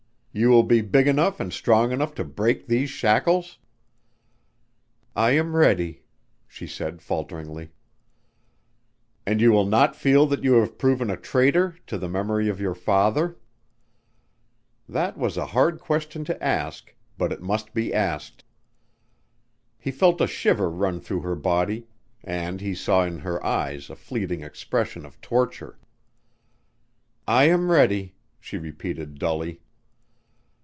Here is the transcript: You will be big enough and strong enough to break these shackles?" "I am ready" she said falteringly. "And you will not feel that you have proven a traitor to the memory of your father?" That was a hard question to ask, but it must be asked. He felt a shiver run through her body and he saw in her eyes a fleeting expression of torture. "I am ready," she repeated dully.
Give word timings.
You 0.33 0.47
will 0.47 0.63
be 0.63 0.79
big 0.79 1.09
enough 1.09 1.41
and 1.41 1.51
strong 1.51 1.91
enough 1.91 2.15
to 2.15 2.23
break 2.23 2.65
these 2.67 2.89
shackles?" 2.89 3.57
"I 5.13 5.31
am 5.31 5.57
ready" 5.57 6.03
she 6.47 6.67
said 6.67 7.01
falteringly. 7.01 7.73
"And 9.25 9.41
you 9.41 9.51
will 9.51 9.65
not 9.65 9.93
feel 9.93 10.25
that 10.27 10.41
you 10.41 10.53
have 10.53 10.77
proven 10.77 11.09
a 11.09 11.17
traitor 11.17 11.75
to 11.87 11.97
the 11.97 12.07
memory 12.07 12.47
of 12.47 12.61
your 12.61 12.73
father?" 12.73 13.35
That 14.87 15.17
was 15.17 15.35
a 15.35 15.47
hard 15.47 15.81
question 15.81 16.23
to 16.23 16.41
ask, 16.41 16.95
but 17.17 17.33
it 17.33 17.41
must 17.41 17.73
be 17.73 17.93
asked. 17.93 18.45
He 19.77 19.91
felt 19.91 20.21
a 20.21 20.27
shiver 20.27 20.69
run 20.71 21.01
through 21.01 21.23
her 21.23 21.35
body 21.35 21.87
and 22.23 22.61
he 22.61 22.73
saw 22.73 23.03
in 23.03 23.19
her 23.19 23.45
eyes 23.45 23.89
a 23.89 23.97
fleeting 23.97 24.43
expression 24.43 25.05
of 25.05 25.19
torture. 25.19 25.77
"I 27.27 27.49
am 27.49 27.69
ready," 27.69 28.15
she 28.39 28.57
repeated 28.57 29.19
dully. 29.19 29.59